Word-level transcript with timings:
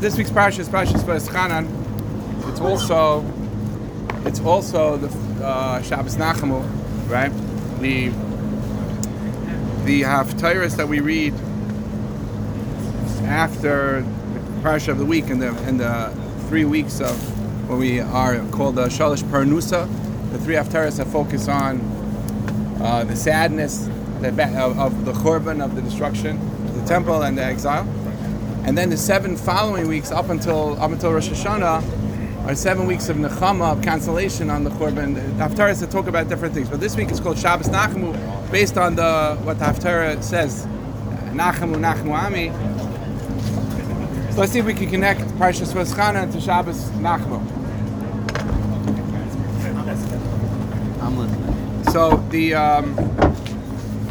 this 0.00 0.16
week's 0.16 0.30
parsha 0.30 0.60
is 0.60 0.68
Parshas 0.70 1.02
Vaeschanan. 1.02 1.68
It's 2.48 2.60
also 2.60 3.22
it's 4.24 4.40
also 4.40 4.96
the 4.96 5.44
uh, 5.44 5.82
Shabbos 5.82 6.16
Nachamu, 6.16 6.62
right? 7.10 7.30
The 7.80 8.08
the 9.84 10.02
Haftarahs 10.02 10.76
that 10.76 10.88
we 10.88 11.00
read 11.00 11.34
after 13.26 14.00
the 14.00 14.40
parsha 14.62 14.88
of 14.88 14.98
the 14.98 15.04
week 15.04 15.28
and 15.28 15.42
the 15.42 15.50
and 15.64 15.78
the 15.78 16.10
three 16.48 16.64
weeks 16.64 17.00
of 17.02 17.68
when 17.68 17.78
we 17.78 18.00
are 18.00 18.38
called 18.52 18.76
the 18.76 18.86
Shalish 18.86 19.22
Parnusa, 19.24 19.86
the 20.32 20.38
three 20.38 20.54
Haftarahs 20.54 20.96
that 20.96 21.08
focus 21.08 21.46
on 21.46 21.78
uh, 22.80 23.04
the 23.04 23.16
sadness 23.16 23.86
of, 23.86 24.78
of 24.78 25.04
the 25.04 25.12
Churban, 25.12 25.62
of 25.62 25.74
the 25.74 25.82
destruction 25.82 26.38
of 26.38 26.80
the 26.80 26.86
temple 26.86 27.22
and 27.22 27.36
the 27.36 27.44
exile. 27.44 27.86
And 28.64 28.76
then 28.76 28.90
the 28.90 28.96
seven 28.96 29.36
following 29.36 29.88
weeks, 29.88 30.10
up 30.10 30.28
until 30.28 30.80
up 30.80 30.90
until 30.90 31.12
Rosh 31.12 31.28
Hashanah, 31.28 32.46
are 32.46 32.54
seven 32.54 32.86
weeks 32.86 33.08
of 33.08 33.16
nechama, 33.16 33.72
of 33.72 33.82
cancellation 33.82 34.50
on 34.50 34.64
the 34.64 34.70
Churban. 34.70 35.14
The 35.14 35.20
Haftarahs 35.44 35.80
that 35.80 35.90
talk 35.90 36.06
about 36.06 36.28
different 36.28 36.54
things. 36.54 36.68
But 36.68 36.80
this 36.80 36.96
week 36.96 37.10
is 37.10 37.20
called 37.20 37.38
Shabbos 37.38 37.68
Nachamu, 37.68 38.12
based 38.50 38.76
on 38.76 38.96
the 38.96 39.38
what 39.42 39.58
the 39.58 39.66
Haftarah 39.66 40.22
says, 40.22 40.66
Nachamu 41.32 41.76
Nachamu 41.76 42.12
Ami. 42.12 42.50
So 44.32 44.40
let's 44.40 44.52
see 44.52 44.58
if 44.58 44.66
we 44.66 44.74
can 44.74 44.90
connect 44.90 45.20
Parshas 45.38 45.72
Vaeschanan 45.72 46.32
to 46.32 46.40
Shabbos 46.40 46.88
Nachamu. 46.90 47.40
I'm 51.02 51.16
listening. 51.18 51.84
So 51.92 52.16
the 52.30 52.54
um, 52.54 52.98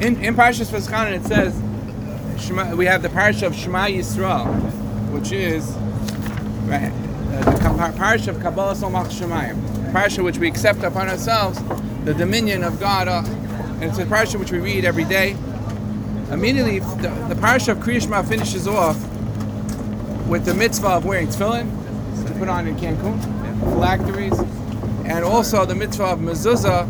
in 0.01 0.21
in 0.23 0.35
Parshas 0.35 0.71
it 0.71 1.23
says 1.25 1.68
Shema, 2.41 2.75
we 2.75 2.85
have 2.85 3.01
the 3.01 3.09
parsha 3.09 3.43
of 3.43 3.55
Shema 3.55 3.85
Yisrael, 3.87 4.45
which 5.11 5.31
is 5.31 5.65
right, 6.65 6.91
uh, 7.33 7.51
the 7.51 7.59
par- 7.77 7.91
parsha 7.93 8.29
of 8.29 8.37
Kabbalas 8.37 8.89
Malchus 8.91 9.19
Shamayim, 9.19 9.91
parsha 9.91 10.23
which 10.23 10.37
we 10.37 10.47
accept 10.47 10.83
upon 10.83 11.09
ourselves 11.09 11.59
the 12.05 12.13
dominion 12.13 12.63
of 12.63 12.79
God, 12.79 13.07
uh, 13.07 13.23
and 13.25 13.83
it's 13.83 13.97
a 13.97 14.05
parsha 14.05 14.39
which 14.39 14.51
we 14.51 14.59
read 14.59 14.85
every 14.85 15.05
day. 15.05 15.35
Immediately, 16.31 16.79
the, 16.79 17.09
the 17.27 17.35
parsha 17.35 17.69
of 17.69 17.79
Kriya 17.79 18.01
Shema 18.01 18.23
finishes 18.23 18.67
off 18.67 18.97
with 20.27 20.45
the 20.45 20.53
mitzvah 20.53 20.89
of 20.89 21.05
wearing 21.05 21.27
tefillin 21.27 21.67
to 22.27 22.33
put 22.35 22.47
on 22.47 22.67
in 22.67 22.75
Cancun, 22.75 23.19
phylacteries, 23.59 24.37
and 25.05 25.25
also 25.25 25.65
the 25.65 25.75
mitzvah 25.75 26.03
of 26.03 26.19
mezuzah, 26.19 26.87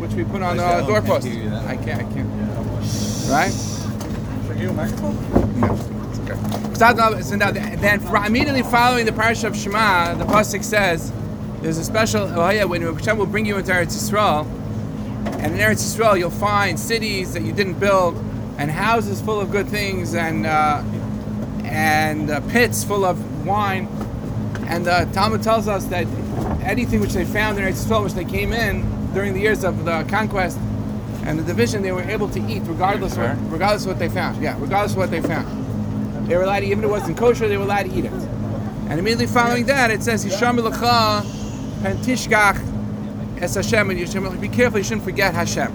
which 0.00 0.12
we 0.12 0.24
put 0.24 0.42
on 0.42 0.56
the 0.56 0.64
uh, 0.64 0.86
doorpost. 0.86 1.26
hear 1.26 1.44
you 1.44 1.50
that. 1.50 1.66
I 1.66 1.76
can't, 1.76 2.00
I 2.00 2.12
can't. 2.12 3.30
Right? 3.30 3.69
No, 4.60 5.74
it's 6.08 6.18
okay. 6.20 7.76
Then 7.76 8.00
immediately 8.26 8.62
following 8.62 9.06
the 9.06 9.12
parsha 9.12 9.44
of 9.44 9.56
Shema, 9.56 10.14
the 10.14 10.24
pasuk 10.24 10.62
says, 10.62 11.12
"There's 11.60 11.78
a 11.78 11.84
special 11.84 12.22
oh 12.22 12.50
yeah, 12.50 12.64
when 12.64 12.82
Hashem 12.82 13.16
will 13.18 13.26
bring 13.26 13.46
you 13.46 13.56
into 13.56 13.72
Eretz 13.72 13.96
Yisrael, 13.96 14.46
and 15.42 15.54
in 15.54 15.58
Eretz 15.58 15.82
Yisrael 15.82 16.18
you'll 16.18 16.30
find 16.30 16.78
cities 16.78 17.32
that 17.32 17.42
you 17.42 17.52
didn't 17.52 17.78
build, 17.78 18.16
and 18.58 18.70
houses 18.70 19.20
full 19.20 19.40
of 19.40 19.50
good 19.50 19.68
things, 19.68 20.14
and 20.14 20.46
uh, 20.46 20.82
and 21.64 22.30
uh, 22.30 22.40
pits 22.48 22.84
full 22.84 23.04
of 23.04 23.46
wine." 23.46 23.88
And 24.68 24.86
the 24.86 25.08
Talmud 25.12 25.42
tells 25.42 25.68
us 25.68 25.86
that 25.86 26.06
anything 26.62 27.00
which 27.00 27.12
they 27.14 27.24
found 27.24 27.58
in 27.58 27.64
Eretz 27.64 27.84
Yisrael, 27.84 28.04
which 28.04 28.12
they 28.12 28.24
came 28.24 28.52
in 28.52 28.84
during 29.14 29.32
the 29.32 29.40
years 29.40 29.64
of 29.64 29.84
the 29.84 30.04
conquest 30.04 30.58
and 31.24 31.38
the 31.38 31.42
division, 31.42 31.82
they 31.82 31.92
were 31.92 32.02
able 32.02 32.28
to 32.30 32.40
eat 32.48 32.62
regardless 32.64 33.16
of, 33.16 33.52
regardless 33.52 33.82
of 33.82 33.88
what 33.88 33.98
they 33.98 34.08
found. 34.08 34.42
Yeah, 34.42 34.56
regardless 34.58 34.92
of 34.92 34.98
what 34.98 35.10
they 35.10 35.20
found. 35.20 36.28
They 36.28 36.36
were 36.36 36.44
allowed 36.44 36.60
to, 36.60 36.66
even 36.66 36.80
if 36.80 36.84
it 36.84 36.88
wasn't 36.88 37.18
kosher, 37.18 37.48
they 37.48 37.56
were 37.56 37.64
allowed 37.64 37.84
to 37.84 37.92
eat 37.92 38.04
it. 38.04 38.12
And 38.12 38.98
immediately 38.98 39.26
following 39.26 39.66
that, 39.66 39.90
it 39.90 40.02
says, 40.02 40.24
Yisham 40.24 40.58
Lecha 40.58 41.22
Pen 41.82 41.96
Tishkach 41.98 42.70
Es 43.40 43.54
Hashem, 43.54 43.88
and 43.88 44.08
should 44.08 44.40
be 44.40 44.48
careful, 44.48 44.78
you 44.78 44.84
shouldn't 44.84 45.04
forget 45.04 45.32
Hashem. 45.32 45.72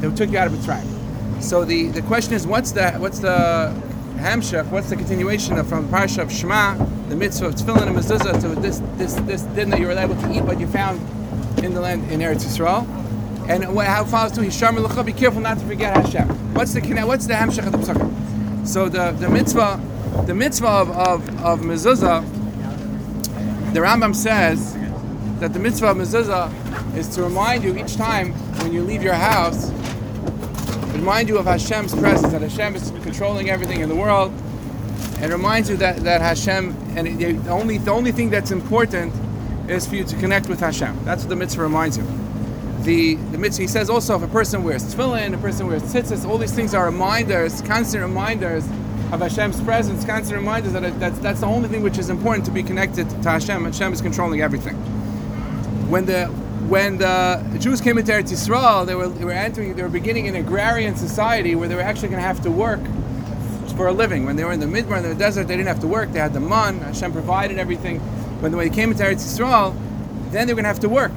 They 0.00 0.10
took 0.12 0.30
you 0.30 0.38
out 0.38 0.48
of 0.48 0.54
Mitzrayim. 0.54 1.40
So 1.40 1.64
the, 1.64 1.86
the 1.88 2.02
question 2.02 2.34
is, 2.34 2.46
what's 2.46 2.72
the 2.72 2.92
what's 2.92 3.20
the 3.20 3.72
hamshach? 4.16 4.70
What's 4.70 4.90
the 4.90 4.96
continuation 4.96 5.56
of 5.56 5.68
from 5.68 5.88
Parsha 5.88 6.22
of 6.22 6.32
Shema, 6.32 6.74
the 7.08 7.16
mitzvah 7.16 7.46
of 7.46 7.54
tefillin 7.54 7.86
and 7.86 7.96
mezuzah 7.96 8.40
to 8.42 8.60
this 8.60 8.82
this 8.96 9.14
this 9.26 9.42
din 9.42 9.70
that 9.70 9.78
you 9.78 9.86
were 9.86 9.92
able 9.92 10.16
to 10.16 10.32
eat 10.32 10.42
what 10.42 10.58
you 10.58 10.66
found 10.66 11.00
in 11.64 11.72
the 11.74 11.80
land 11.80 12.10
in 12.10 12.20
Eretz 12.20 12.44
Yisrael? 12.44 12.99
And 13.50 13.64
how 13.64 14.04
it 14.04 14.06
follows 14.06 14.30
to 14.32 14.42
Hisham 14.42 14.76
Lecha, 14.76 15.04
be 15.04 15.12
careful 15.12 15.40
not 15.40 15.58
to 15.58 15.66
forget 15.66 15.96
Hashem. 15.96 16.54
What's 16.54 16.72
the 16.72 16.80
connect- 16.80 17.08
what's 17.08 17.26
the 17.26 17.34
hamshach 17.34 17.66
of 17.66 17.72
the 17.72 17.78
psukim? 17.78 18.64
So 18.64 18.88
the, 18.88 19.10
the 19.10 19.28
mitzvah, 19.28 19.80
the 20.26 20.34
mitzvah 20.34 20.68
of, 20.68 20.90
of, 20.90 21.42
of 21.42 21.60
mezuzah, 21.62 22.22
the 23.74 23.80
Rambam 23.80 24.14
says 24.14 24.74
that 25.40 25.52
the 25.52 25.58
mitzvah 25.58 25.88
of 25.88 25.96
mezuzah 25.96 26.96
is 26.96 27.08
to 27.16 27.24
remind 27.24 27.64
you 27.64 27.76
each 27.76 27.96
time 27.96 28.32
when 28.62 28.72
you 28.72 28.82
leave 28.82 29.02
your 29.02 29.14
house, 29.14 29.72
remind 30.92 31.28
you 31.28 31.36
of 31.36 31.46
Hashem's 31.46 31.92
presence, 31.92 32.32
that 32.32 32.42
Hashem 32.42 32.76
is 32.76 32.92
controlling 33.02 33.50
everything 33.50 33.80
in 33.80 33.88
the 33.88 33.96
world, 33.96 34.32
and 35.18 35.32
reminds 35.32 35.68
you 35.68 35.76
that, 35.78 35.96
that 36.04 36.20
Hashem, 36.20 36.76
and 36.94 37.08
it- 37.08 37.42
the 37.42 37.50
only, 37.50 37.78
the 37.78 37.90
only 37.90 38.12
thing 38.12 38.30
that's 38.30 38.52
important 38.52 39.12
is 39.68 39.88
for 39.88 39.96
you 39.96 40.04
to 40.04 40.16
connect 40.18 40.48
with 40.48 40.60
Hashem. 40.60 41.04
That's 41.04 41.24
what 41.24 41.30
the 41.30 41.36
mitzvah 41.36 41.62
reminds 41.62 41.96
you. 41.96 42.04
The, 42.82 43.14
the 43.14 43.38
mitzvah, 43.38 43.62
he 43.62 43.68
says 43.68 43.90
also 43.90 44.16
if 44.16 44.22
a 44.22 44.28
person 44.28 44.64
wears 44.64 44.82
tefillin, 44.94 45.34
a 45.34 45.38
person 45.38 45.66
wears 45.66 45.82
tzitzis, 45.82 46.26
all 46.26 46.38
these 46.38 46.52
things 46.52 46.74
are 46.74 46.86
reminders, 46.86 47.60
constant 47.62 48.02
reminders 48.02 48.64
of 49.12 49.20
Hashem's 49.20 49.60
presence, 49.60 50.04
constant 50.04 50.38
reminders 50.38 50.72
that 50.72 50.84
it, 50.84 50.98
that's, 50.98 51.18
that's 51.18 51.40
the 51.40 51.46
only 51.46 51.68
thing 51.68 51.82
which 51.82 51.98
is 51.98 52.08
important 52.08 52.46
to 52.46 52.50
be 52.50 52.62
connected 52.62 53.08
to 53.10 53.28
Hashem. 53.28 53.64
Hashem 53.64 53.92
is 53.92 54.00
controlling 54.00 54.40
everything. 54.40 54.76
When 55.90 56.06
the 56.06 56.26
when 56.70 56.98
the 56.98 57.58
Jews 57.58 57.80
came 57.80 57.98
into 57.98 58.12
Eretz 58.12 58.30
Yisrael, 58.30 58.86
they 58.86 58.94
were, 58.94 59.08
they 59.08 59.24
were 59.24 59.32
entering, 59.32 59.74
they 59.74 59.82
were 59.82 59.88
beginning 59.88 60.28
an 60.28 60.36
agrarian 60.36 60.94
society 60.94 61.56
where 61.56 61.68
they 61.68 61.74
were 61.74 61.80
actually 61.80 62.08
going 62.08 62.20
to 62.20 62.26
have 62.26 62.40
to 62.42 62.50
work 62.50 62.80
for 63.76 63.88
a 63.88 63.92
living. 63.92 64.24
When 64.24 64.36
they 64.36 64.44
were 64.44 64.52
in 64.52 64.60
the 64.60 64.66
Midbar, 64.66 64.98
in 64.98 65.02
the 65.02 65.16
desert, 65.16 65.48
they 65.48 65.56
didn't 65.56 65.68
have 65.68 65.80
to 65.80 65.88
work. 65.88 66.12
They 66.12 66.20
had 66.20 66.32
the 66.32 66.38
man. 66.38 66.78
Hashem 66.78 67.12
provided 67.12 67.58
everything. 67.58 67.98
When 68.40 68.52
they 68.52 68.70
came 68.70 68.92
into 68.92 69.02
Eretz 69.02 69.24
Yisrael, 69.24 69.74
then 70.30 70.46
they 70.46 70.52
were 70.52 70.62
going 70.62 70.64
to 70.64 70.68
have 70.68 70.80
to 70.80 70.88
work. 70.88 71.12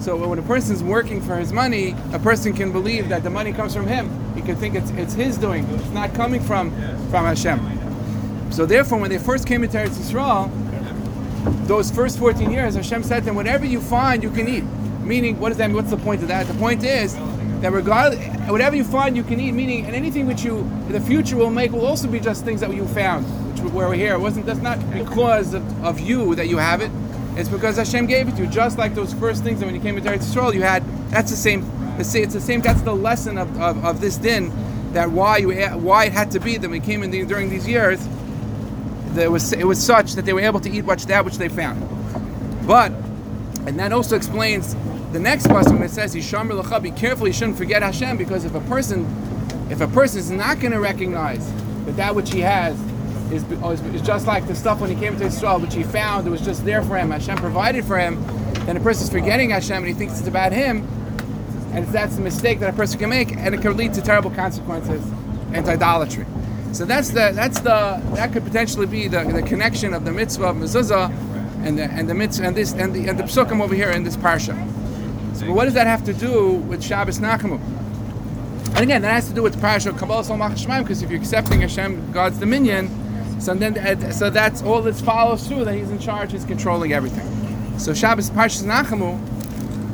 So 0.00 0.16
when 0.28 0.38
a 0.38 0.42
person's 0.42 0.82
working 0.82 1.20
for 1.20 1.36
his 1.36 1.52
money, 1.52 1.94
a 2.12 2.18
person 2.18 2.52
can 2.52 2.70
believe 2.70 3.08
that 3.08 3.22
the 3.22 3.30
money 3.30 3.52
comes 3.52 3.74
from 3.74 3.86
him. 3.86 4.10
He 4.34 4.42
can 4.42 4.56
think 4.56 4.74
it's, 4.74 4.90
it's 4.90 5.14
his 5.14 5.36
doing. 5.36 5.64
It's 5.64 5.90
not 5.90 6.14
coming 6.14 6.40
from, 6.40 6.70
from 7.10 7.24
Hashem. 7.24 8.52
So 8.52 8.66
therefore, 8.66 8.98
when 8.98 9.10
they 9.10 9.18
first 9.18 9.46
came 9.46 9.64
into 9.64 9.76
Eretz 9.76 9.96
Yisrael, 9.96 10.50
those 11.66 11.90
first 11.90 12.18
14 12.18 12.50
years, 12.50 12.74
Hashem 12.74 13.02
said 13.02 13.20
to 13.20 13.26
them, 13.26 13.34
whatever 13.34 13.64
you 13.64 13.80
find, 13.80 14.22
you 14.22 14.30
can 14.30 14.48
eat. 14.48 14.64
Meaning, 15.02 15.38
what 15.38 15.50
does 15.50 15.58
that 15.58 15.68
mean? 15.68 15.76
What's 15.76 15.90
the 15.90 15.96
point 15.96 16.22
of 16.22 16.28
that? 16.28 16.46
The 16.46 16.54
point 16.54 16.84
is 16.84 17.14
that 17.60 17.72
regardless, 17.72 18.24
whatever 18.50 18.76
you 18.76 18.84
find, 18.84 19.16
you 19.16 19.22
can 19.22 19.40
eat. 19.40 19.52
Meaning, 19.52 19.86
and 19.86 19.94
anything 19.94 20.26
which 20.26 20.42
you 20.44 20.58
in 20.58 20.92
the 20.92 21.00
future 21.00 21.36
will 21.36 21.50
make 21.50 21.72
will 21.72 21.86
also 21.86 22.08
be 22.08 22.20
just 22.20 22.44
things 22.44 22.60
that 22.60 22.74
you 22.74 22.86
found, 22.88 23.24
which 23.52 23.72
were 23.72 23.92
here. 23.94 24.14
It 24.14 24.20
wasn't. 24.20 24.46
That's 24.46 24.60
not 24.60 24.78
because 24.92 25.54
of, 25.54 25.84
of 25.84 26.00
you 26.00 26.34
that 26.34 26.48
you 26.48 26.58
have 26.58 26.80
it. 26.80 26.90
It's 27.36 27.48
because 27.48 27.76
Hashem 27.76 28.06
gave 28.06 28.28
it 28.28 28.36
to 28.36 28.44
you. 28.44 28.48
Just 28.48 28.78
like 28.78 28.94
those 28.94 29.12
first 29.14 29.44
things 29.44 29.60
that 29.60 29.66
when 29.66 29.74
you 29.74 29.80
came 29.80 29.96
into 29.96 30.10
Eretz 30.10 30.24
Yisrael, 30.24 30.54
you 30.54 30.62
had. 30.62 30.82
That's 31.10 31.30
the 31.30 31.36
same. 31.36 31.70
It's 31.98 32.12
the 32.12 32.40
same. 32.40 32.62
That's 32.62 32.80
the 32.82 32.94
lesson 32.94 33.38
of, 33.38 33.60
of, 33.60 33.84
of 33.84 34.00
this 34.00 34.16
din. 34.16 34.52
That 34.92 35.10
why 35.10 35.38
you 35.38 35.52
why 35.76 36.06
it 36.06 36.12
had 36.12 36.30
to 36.32 36.40
be 36.40 36.56
that 36.56 36.70
we 36.70 36.80
came 36.80 37.02
in 37.02 37.10
the, 37.10 37.24
during 37.24 37.50
these 37.50 37.68
years. 37.68 38.00
That 39.14 39.24
it 39.24 39.30
was 39.30 39.52
it 39.52 39.66
was 39.66 39.82
such 39.82 40.14
that 40.14 40.24
they 40.24 40.32
were 40.32 40.40
able 40.40 40.60
to 40.60 40.70
eat 40.70 40.86
much 40.86 41.06
that 41.06 41.24
which 41.24 41.36
they 41.36 41.48
found. 41.48 41.86
But 42.66 42.92
and 43.66 43.78
that 43.78 43.92
also 43.92 44.16
explains 44.16 44.74
the 45.12 45.20
next 45.20 45.46
pasuk 45.48 45.72
when 45.72 45.82
it 45.82 45.90
says 45.90 46.14
Yisham 46.14 46.50
Lecha, 46.50 46.82
be 46.82 46.90
careful, 46.90 47.26
you 47.26 47.32
shouldn't 47.32 47.58
forget 47.58 47.82
Hashem, 47.82 48.16
because 48.16 48.44
if 48.44 48.54
a 48.54 48.60
person 48.62 49.04
if 49.70 49.80
a 49.80 49.88
person 49.88 50.20
is 50.20 50.30
not 50.30 50.60
going 50.60 50.72
to 50.72 50.80
recognize 50.80 51.52
that 51.84 51.96
that 51.96 52.14
which 52.14 52.32
he 52.32 52.40
has 52.40 52.78
is, 53.32 53.44
oh, 53.62 53.70
is, 53.70 53.80
is 53.82 54.02
just 54.02 54.26
like 54.26 54.46
the 54.46 54.54
stuff 54.54 54.80
when 54.80 54.90
he 54.90 54.96
came 54.96 55.16
to 55.18 55.24
Israel, 55.24 55.58
which 55.58 55.74
he 55.74 55.82
found, 55.82 56.26
it 56.26 56.30
was 56.30 56.40
just 56.40 56.64
there 56.64 56.82
for 56.82 56.96
him, 56.96 57.10
Hashem 57.10 57.36
provided 57.38 57.84
for 57.84 57.98
him, 57.98 58.22
then 58.66 58.76
a 58.76 58.80
person's 58.80 59.10
forgetting 59.10 59.50
Hashem 59.50 59.76
and 59.76 59.86
he 59.86 59.94
thinks 59.94 60.18
it's 60.18 60.28
about 60.28 60.52
him, 60.52 60.86
and 61.72 61.86
that's 61.88 62.16
a 62.16 62.20
mistake 62.20 62.60
that 62.60 62.70
a 62.72 62.76
person 62.76 62.98
can 62.98 63.10
make, 63.10 63.36
and 63.36 63.54
it 63.54 63.60
can 63.60 63.76
lead 63.76 63.94
to 63.94 64.02
terrible 64.02 64.30
consequences 64.30 65.04
and 65.52 65.68
idolatry. 65.68 66.26
So 66.72 66.84
that's 66.84 67.08
the 67.10 67.32
that's 67.32 67.60
the 67.60 68.02
that 68.14 68.32
could 68.32 68.44
potentially 68.44 68.86
be 68.86 69.08
the, 69.08 69.24
the 69.24 69.42
connection 69.42 69.94
of 69.94 70.04
the 70.04 70.12
mitzvah 70.12 70.48
of 70.48 70.56
mezuzah 70.56 71.10
and 71.64 71.78
the 71.78 71.84
and 71.84 72.08
the 72.08 72.14
mitzvah 72.14 72.46
and 72.46 72.56
this 72.56 72.72
and 72.74 72.94
the 72.94 73.08
and 73.08 73.18
the 73.18 73.22
psukim 73.22 73.62
over 73.62 73.74
here 73.74 73.90
in 73.90 74.02
this 74.02 74.16
parsha. 74.16 74.54
So 75.36 75.50
what 75.52 75.64
does 75.64 75.74
that 75.74 75.86
have 75.86 76.04
to 76.04 76.12
do 76.12 76.54
with 76.54 76.82
Shabbos 76.84 77.18
Nachamu? 77.18 77.60
And 78.76 78.80
again, 78.80 79.00
that 79.02 79.12
has 79.12 79.28
to 79.28 79.34
do 79.34 79.42
with 79.42 79.54
the 79.54 79.60
parsha 79.60 79.86
of 79.86 79.96
Kabbalah 79.96 80.22
Sol 80.22 80.36
because 80.82 81.02
if 81.02 81.10
you're 81.10 81.20
accepting 81.20 81.62
Hashem, 81.62 82.12
God's 82.12 82.38
dominion, 82.38 82.90
so 83.38 83.54
then 83.54 84.12
so 84.12 84.30
that's 84.30 84.62
all 84.62 84.82
that 84.82 84.94
follows 84.94 85.46
through 85.46 85.64
that 85.64 85.74
He's 85.74 85.90
in 85.90 85.98
charge, 85.98 86.32
He's 86.32 86.44
controlling 86.44 86.92
everything. 86.92 87.78
So 87.78 87.92
Shabbos 87.92 88.30
Parshas 88.30 88.64
Nachamu, 88.64 89.20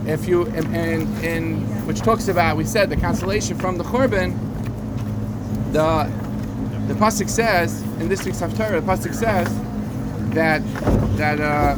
if 0.06 0.28
you 0.28 0.44
in, 0.46 0.74
in, 0.74 1.24
in 1.24 1.86
which 1.86 2.00
talks 2.00 2.28
about 2.28 2.56
we 2.56 2.64
said 2.64 2.90
the 2.90 2.96
consolation 2.96 3.58
from 3.58 3.78
the 3.78 3.84
Churban, 3.84 4.38
the 5.72 6.10
the 6.86 6.94
pasuk 6.94 7.28
says 7.28 7.82
in 8.00 8.08
this 8.08 8.24
week's 8.24 8.40
haftarah, 8.40 8.84
the 8.84 8.92
pasuk 8.92 9.14
says 9.14 9.48
that 10.34 10.62
that 11.16 11.40
uh, 11.40 11.76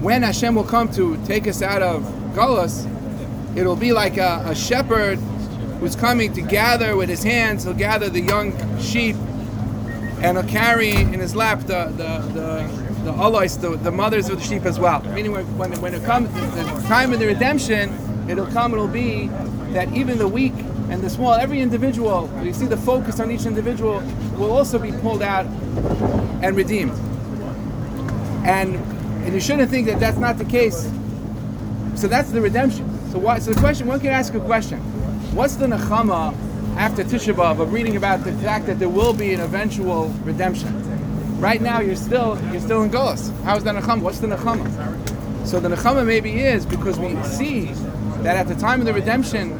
when 0.00 0.22
Hashem 0.22 0.54
will 0.54 0.64
come 0.64 0.90
to 0.92 1.16
take 1.26 1.46
us 1.46 1.62
out 1.62 1.82
of 1.82 2.02
Galus, 2.34 2.86
it'll 3.56 3.76
be 3.76 3.92
like 3.92 4.16
a, 4.16 4.42
a 4.46 4.54
shepherd 4.54 5.18
who's 5.80 5.96
coming 5.96 6.32
to 6.34 6.40
gather 6.40 6.96
with 6.96 7.08
his 7.08 7.22
hands. 7.22 7.64
He'll 7.64 7.74
gather 7.74 8.08
the 8.08 8.20
young 8.20 8.52
sheep, 8.80 9.16
and 10.20 10.36
he'll 10.36 10.46
carry 10.48 10.90
in 10.90 11.20
his 11.20 11.34
lap 11.36 11.60
the 11.60 11.86
the 11.96 12.18
the, 12.32 13.04
the 13.04 13.12
alois, 13.12 13.56
the, 13.56 13.76
the 13.76 13.90
mothers 13.90 14.28
of 14.28 14.38
the 14.38 14.44
sheep 14.44 14.64
as 14.64 14.78
well. 14.78 15.00
Meaning, 15.14 15.32
when 15.32 15.80
when, 15.80 15.94
it 15.94 16.04
comes 16.04 16.32
the 16.34 16.64
time 16.88 17.12
of 17.12 17.20
the 17.20 17.26
redemption, 17.26 17.92
it'll 18.28 18.46
come. 18.46 18.72
It'll 18.72 18.88
be 18.88 19.28
that 19.72 19.92
even 19.94 20.18
the 20.18 20.28
weak 20.28 20.54
and 20.90 21.02
the 21.02 21.10
small, 21.10 21.34
every 21.34 21.60
individual, 21.60 22.30
you 22.42 22.52
see 22.52 22.66
the 22.66 22.76
focus 22.76 23.20
on 23.20 23.30
each 23.30 23.44
individual, 23.44 24.00
will 24.36 24.50
also 24.50 24.78
be 24.78 24.90
pulled 24.90 25.22
out 25.22 25.46
and 26.42 26.56
redeemed. 26.56 26.92
And 28.44 28.76
and 29.24 29.34
you 29.34 29.40
shouldn't 29.40 29.70
think 29.70 29.86
that 29.86 30.00
that's 30.00 30.18
not 30.18 30.38
the 30.38 30.44
case. 30.44 30.90
So 31.94 32.08
that's 32.08 32.30
the 32.30 32.40
redemption. 32.40 32.86
So 33.10 33.18
why? 33.18 33.38
So 33.38 33.52
the 33.52 33.60
question, 33.60 33.86
one 33.86 34.00
can 34.00 34.10
ask 34.10 34.34
a 34.34 34.40
question: 34.40 34.80
What's 35.34 35.56
the 35.56 35.66
nechama 35.66 36.34
after 36.78 37.02
Tisha 37.02 37.34
B'av 37.34 37.58
of 37.58 37.72
reading 37.72 37.96
about 37.96 38.22
the 38.22 38.32
fact 38.34 38.66
that 38.66 38.78
there 38.78 38.88
will 38.88 39.12
be 39.12 39.34
an 39.34 39.40
eventual 39.40 40.10
redemption? 40.22 41.40
Right 41.40 41.60
now, 41.60 41.80
you're 41.80 41.96
still 41.96 42.40
you're 42.52 42.60
still 42.60 42.82
in 42.82 42.90
Golos. 42.90 43.34
How's 43.42 43.64
the 43.64 43.72
nechama? 43.72 44.00
What's 44.00 44.20
the 44.20 44.28
nechama? 44.28 45.46
So 45.46 45.58
the 45.58 45.70
nechama 45.70 46.06
maybe 46.06 46.40
is 46.40 46.64
because 46.64 47.00
we 47.00 47.20
see 47.24 47.64
that 48.22 48.36
at 48.36 48.46
the 48.46 48.54
time 48.54 48.78
of 48.78 48.86
the 48.86 48.94
redemption, 48.94 49.58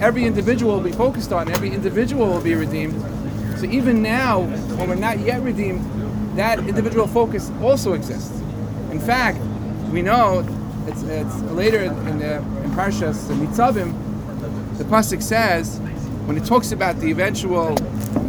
every 0.00 0.24
individual 0.24 0.74
will 0.74 0.82
be 0.82 0.90
focused 0.90 1.32
on, 1.32 1.48
every 1.52 1.70
individual 1.70 2.26
will 2.26 2.40
be 2.40 2.56
redeemed. 2.56 3.00
So 3.60 3.66
even 3.66 4.02
now, 4.02 4.40
when 4.76 4.88
we're 4.88 4.96
not 4.96 5.20
yet 5.20 5.42
redeemed, 5.42 5.84
that 6.36 6.58
individual 6.58 7.06
focus 7.06 7.52
also 7.62 7.92
exists. 7.92 8.40
In 8.90 8.98
fact, 8.98 9.38
we 9.92 10.02
know 10.02 10.44
it's, 10.88 11.02
it's 11.04 11.42
later 11.52 11.82
in 11.82 12.18
the 12.18 12.38
in 12.38 12.70
Parshas 12.72 13.28
Nitzavim, 13.28 13.94
the 14.78 14.84
pasuk 14.84 15.22
says 15.22 15.80
when 16.26 16.36
it 16.36 16.44
talks 16.44 16.72
about 16.72 16.98
the 17.00 17.10
eventual 17.10 17.76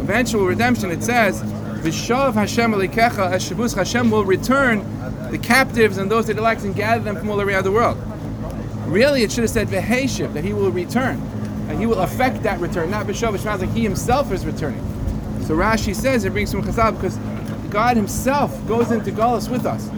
eventual 0.02 0.46
redemption, 0.46 0.90
it 0.90 1.02
says, 1.02 1.42
"V'shav 1.42 2.34
Hashem 2.34 2.72
Elokecha 2.72 3.32
eshavus 3.32 3.74
Hashem 3.74 4.10
will 4.10 4.24
return 4.24 4.84
the 5.30 5.38
captives 5.38 5.98
and 5.98 6.10
those 6.10 6.26
that 6.26 6.36
likes 6.36 6.64
and 6.64 6.74
gather 6.74 7.02
them 7.02 7.16
from 7.16 7.30
all 7.30 7.40
around 7.40 7.64
the 7.64 7.72
world." 7.72 7.98
Really, 8.86 9.22
it 9.22 9.32
should 9.32 9.44
have 9.44 9.50
said 9.50 9.68
v'heshiv 9.68 10.32
that 10.34 10.44
he 10.44 10.52
will 10.52 10.70
return, 10.70 11.20
and 11.68 11.78
he 11.78 11.86
will 11.86 12.00
affect 12.00 12.42
that 12.42 12.60
return, 12.60 12.90
not 12.90 13.06
v'shav. 13.06 13.34
It 13.34 13.40
sounds 13.40 13.60
like 13.60 13.72
he 13.72 13.82
himself 13.82 14.32
is 14.32 14.44
returning. 14.44 14.82
So 15.46 15.56
Rashi 15.56 15.94
says 15.94 16.24
it 16.24 16.32
brings 16.32 16.52
from 16.52 16.62
Chazal 16.62 16.94
because 16.94 17.18
God 17.72 17.96
Himself 17.96 18.66
goes 18.68 18.90
into 18.92 19.10
Galus 19.10 19.48
with 19.48 19.66
us, 19.66 19.88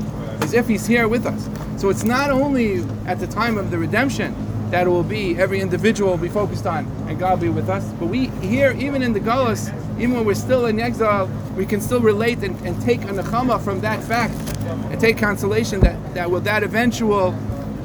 as 0.41 0.55
if 0.55 0.69
He's 0.69 0.87
here 0.87 1.09
with 1.09 1.27
us. 1.27 1.49
So 1.77 1.91
it's 1.91 2.05
not 2.05 2.31
only 2.31 2.85
at 3.07 3.19
the 3.19 3.27
time 3.27 3.59
of 3.59 3.71
the 3.71 3.79
redemption 3.79 4.35
that 4.75 4.89
it 4.89 4.91
will 4.91 5.05
be 5.05 5.39
every 5.39 5.61
individual 5.61 6.11
will 6.11 6.19
be 6.19 6.29
focused 6.29 6.67
on 6.67 6.85
and 7.07 7.17
God 7.17 7.39
will 7.39 7.47
be 7.47 7.49
with 7.49 7.69
us, 7.69 7.85
but 8.01 8.07
we 8.07 8.27
here, 8.43 8.73
even 8.73 9.05
in 9.05 9.13
the 9.13 9.21
Galus, 9.21 9.69
even 10.01 10.17
when 10.17 10.25
we're 10.25 10.35
still 10.35 10.67
in 10.67 10.81
exile, 10.81 11.31
we 11.57 11.65
can 11.65 11.81
still 11.81 12.01
relate 12.01 12.39
and, 12.39 12.61
and 12.67 12.83
take 12.83 13.03
a 13.03 13.07
nechama 13.07 13.63
from 13.63 13.81
that 13.83 14.03
fact 14.03 14.35
and 14.91 15.01
take 15.01 15.17
consolation 15.17 15.79
that 15.79 16.15
that 16.15 16.29
will 16.29 16.41
that 16.41 16.65
eventual 16.65 17.31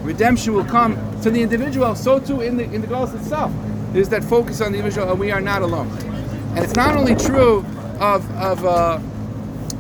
redemption 0.01 0.55
will 0.55 0.65
come 0.65 0.95
to 1.21 1.29
the 1.29 1.39
individual. 1.43 1.93
So 1.93 2.19
too 2.19 2.41
in 2.41 2.57
the 2.57 2.63
in 2.63 2.81
the 2.81 2.87
Galus 2.87 3.13
itself, 3.13 3.51
there's 3.93 4.09
that 4.09 4.23
focus 4.23 4.59
on 4.59 4.71
the 4.71 4.79
individual, 4.79 5.11
and 5.11 5.19
we 5.19 5.29
are 5.29 5.41
not 5.41 5.61
alone. 5.61 5.89
And 6.55 6.59
it's 6.65 6.75
not 6.75 6.95
only 6.95 7.13
true 7.13 7.63
of 7.99 8.27
of 8.35 8.65
uh, 8.65 8.99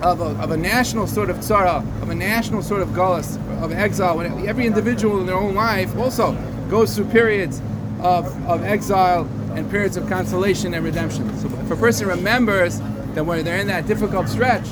of, 0.03 0.21
a, 0.21 0.25
of 0.43 0.51
a 0.51 0.57
national 0.57 1.07
sort 1.07 1.31
of 1.31 1.37
tzara, 1.37 1.79
of 2.03 2.09
a 2.09 2.15
national 2.15 2.61
sort 2.61 2.83
of 2.83 2.89
gullus, 2.89 3.37
of 3.63 3.71
exile. 3.71 4.21
Every 4.47 4.67
individual 4.67 5.19
in 5.19 5.25
their 5.25 5.35
own 5.35 5.55
life 5.55 5.97
also 5.97 6.37
goes 6.69 6.95
through 6.95 7.05
periods 7.05 7.61
of, 8.01 8.25
of 8.47 8.63
exile 8.63 9.27
and 9.55 9.69
periods 9.69 9.97
of 9.97 10.07
consolation 10.07 10.73
and 10.73 10.85
redemption. 10.85 11.37
So 11.39 11.47
if 11.47 11.71
a 11.71 11.75
person 11.75 12.07
remembers 12.07 12.79
that 13.13 13.25
when 13.25 13.43
they're 13.43 13.57
in 13.57 13.67
that 13.67 13.87
difficult 13.87 14.29
stretch, 14.29 14.67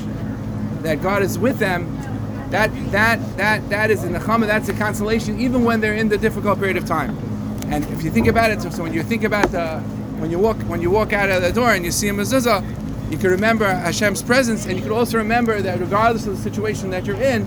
that 0.82 1.02
God 1.02 1.22
is 1.22 1.38
with 1.38 1.58
them, 1.58 1.94
that 2.50 2.70
that 2.92 3.36
that 3.36 3.68
that 3.68 3.90
is 3.90 4.04
in 4.04 4.12
the 4.12 4.18
chama, 4.18 4.46
that's 4.46 4.68
a 4.68 4.72
consolation, 4.72 5.38
even 5.40 5.64
when 5.64 5.80
they're 5.80 5.94
in 5.94 6.08
the 6.08 6.16
difficult 6.16 6.58
period 6.58 6.76
of 6.76 6.86
time. 6.86 7.18
And 7.66 7.84
if 7.86 8.02
you 8.02 8.10
think 8.10 8.26
about 8.26 8.50
it, 8.50 8.62
so, 8.62 8.70
so 8.70 8.82
when 8.82 8.94
you 8.94 9.02
think 9.02 9.24
about 9.24 9.50
the 9.50 9.80
when 10.20 10.30
you 10.30 10.38
walk 10.38 10.56
when 10.62 10.80
you 10.80 10.90
walk 10.90 11.12
out 11.12 11.28
of 11.28 11.42
the 11.42 11.52
door 11.52 11.72
and 11.72 11.84
you 11.84 11.90
see 11.90 12.08
a 12.08 12.12
mezuzah, 12.12 12.62
you 13.10 13.18
can 13.18 13.30
remember 13.30 13.66
Hashem's 13.66 14.22
presence, 14.22 14.66
and 14.66 14.76
you 14.76 14.82
can 14.82 14.92
also 14.92 15.18
remember 15.18 15.60
that 15.60 15.80
regardless 15.80 16.26
of 16.26 16.36
the 16.36 16.42
situation 16.42 16.90
that 16.90 17.04
you're 17.04 17.20
in, 17.20 17.46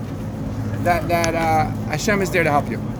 that 0.84 1.08
that 1.08 1.34
uh, 1.34 1.70
Hashem 1.88 2.22
is 2.22 2.30
there 2.30 2.44
to 2.44 2.50
help 2.50 2.70
you. 2.70 2.91